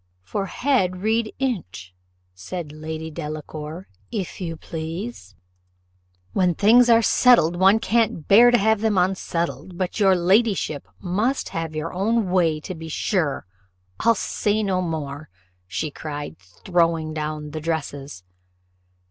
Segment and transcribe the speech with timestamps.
[0.23, 1.93] "For head read inch,"
[2.33, 5.35] said Lady Delacour, "if you please."
[6.33, 11.49] "When things are settled, one can't bear to have them unsettled but your ladyship must
[11.49, 13.45] have your own way, to be sure
[13.99, 15.29] I'll say no more,"
[15.93, 18.23] cried she, throwing down the dresses.